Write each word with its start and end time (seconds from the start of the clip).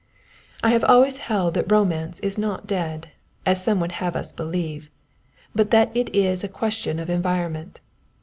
I 0.63 0.71
have 0.71 0.83
always 0.83 1.17
held 1.17 1.53
that 1.53 1.71
Romance 1.71 2.19
is 2.21 2.35
not 2.35 2.65
dead, 2.65 3.09
as 3.45 3.63
some 3.63 3.79
would 3.81 3.91
have 3.91 4.15
us 4.15 4.31
believe, 4.31 4.89
but 5.53 5.69
that 5.69 5.95
it 5.95 6.09
is 6.15 6.43
a 6.43 6.47
question 6.49 6.97
of 6.97 7.07
environment. 7.07 7.79